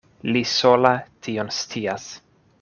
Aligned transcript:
Li 0.29 0.41
sola 0.53 0.93
tion 1.29 1.53
scias. 1.59 2.11